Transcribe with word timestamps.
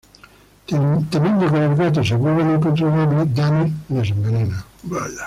Temiendo 1.11 1.51
que 1.51 1.59
los 1.59 1.77
gatos 1.77 2.07
se 2.07 2.15
vuelvan 2.15 2.55
incontrolables 2.55 3.35
Danner 3.35 3.69
les 3.89 4.09
envenena. 4.09 4.65